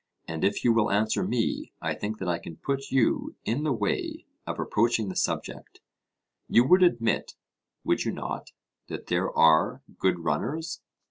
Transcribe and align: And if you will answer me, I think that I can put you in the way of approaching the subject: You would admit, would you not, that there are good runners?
And 0.27 0.43
if 0.43 0.63
you 0.63 0.73
will 0.73 0.89
answer 0.89 1.21
me, 1.21 1.73
I 1.79 1.93
think 1.93 2.17
that 2.17 2.27
I 2.27 2.39
can 2.39 2.55
put 2.57 2.89
you 2.89 3.35
in 3.45 3.61
the 3.61 3.71
way 3.71 4.25
of 4.47 4.59
approaching 4.59 5.09
the 5.09 5.15
subject: 5.15 5.79
You 6.49 6.63
would 6.63 6.81
admit, 6.81 7.35
would 7.83 8.03
you 8.03 8.11
not, 8.11 8.51
that 8.87 9.05
there 9.05 9.29
are 9.37 9.83
good 9.99 10.17
runners? 10.17 10.81